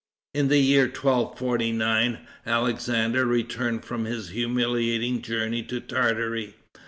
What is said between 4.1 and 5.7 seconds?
humiliating journey